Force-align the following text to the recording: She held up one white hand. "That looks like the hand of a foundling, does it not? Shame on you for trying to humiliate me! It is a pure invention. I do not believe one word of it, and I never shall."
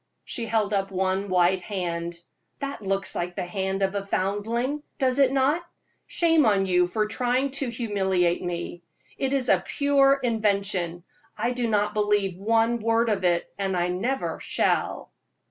She 0.25 0.47
held 0.47 0.73
up 0.73 0.89
one 0.89 1.29
white 1.29 1.61
hand. 1.61 2.19
"That 2.57 2.81
looks 2.81 3.13
like 3.13 3.35
the 3.35 3.45
hand 3.45 3.83
of 3.83 3.93
a 3.93 4.03
foundling, 4.03 4.81
does 4.97 5.19
it 5.19 5.31
not? 5.31 5.63
Shame 6.07 6.43
on 6.43 6.65
you 6.65 6.87
for 6.87 7.05
trying 7.05 7.51
to 7.61 7.69
humiliate 7.69 8.41
me! 8.41 8.81
It 9.19 9.31
is 9.31 9.47
a 9.47 9.63
pure 9.63 10.19
invention. 10.23 11.03
I 11.37 11.51
do 11.51 11.69
not 11.69 11.93
believe 11.93 12.35
one 12.35 12.79
word 12.79 13.09
of 13.09 13.23
it, 13.23 13.53
and 13.59 13.77
I 13.77 13.89
never 13.89 14.39
shall." 14.39 15.11